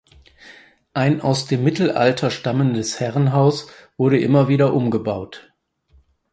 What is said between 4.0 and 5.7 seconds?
immer wieder umgebaut.